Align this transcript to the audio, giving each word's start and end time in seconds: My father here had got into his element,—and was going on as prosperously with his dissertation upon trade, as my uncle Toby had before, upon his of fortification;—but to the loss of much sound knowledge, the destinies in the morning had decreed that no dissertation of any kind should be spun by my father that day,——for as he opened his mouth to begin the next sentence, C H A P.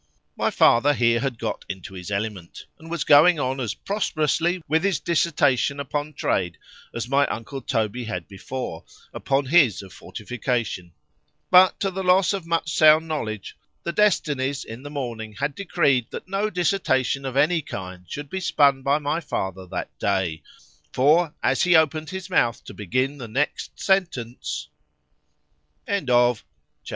My 0.35 0.49
father 0.49 0.95
here 0.95 1.19
had 1.19 1.37
got 1.37 1.63
into 1.69 1.93
his 1.93 2.09
element,—and 2.09 2.89
was 2.89 3.03
going 3.03 3.39
on 3.39 3.59
as 3.59 3.75
prosperously 3.75 4.63
with 4.67 4.83
his 4.83 4.99
dissertation 4.99 5.79
upon 5.79 6.13
trade, 6.15 6.57
as 6.91 7.07
my 7.07 7.27
uncle 7.27 7.61
Toby 7.61 8.05
had 8.05 8.27
before, 8.27 8.83
upon 9.13 9.45
his 9.45 9.83
of 9.83 9.93
fortification;—but 9.93 11.79
to 11.79 11.91
the 11.91 12.03
loss 12.03 12.33
of 12.33 12.47
much 12.47 12.73
sound 12.73 13.07
knowledge, 13.07 13.55
the 13.83 13.91
destinies 13.91 14.63
in 14.65 14.81
the 14.81 14.89
morning 14.89 15.33
had 15.33 15.53
decreed 15.53 16.07
that 16.09 16.27
no 16.27 16.49
dissertation 16.49 17.23
of 17.23 17.37
any 17.37 17.61
kind 17.61 18.09
should 18.09 18.31
be 18.31 18.39
spun 18.39 18.81
by 18.81 18.97
my 18.97 19.19
father 19.19 19.67
that 19.67 19.95
day,——for 19.99 21.31
as 21.43 21.61
he 21.61 21.75
opened 21.75 22.09
his 22.09 22.27
mouth 22.27 22.63
to 22.63 22.73
begin 22.73 23.19
the 23.19 23.27
next 23.27 23.79
sentence, 23.79 24.67
C 25.87 25.93
H 25.93 26.09
A 26.09 26.33
P. 26.33 26.39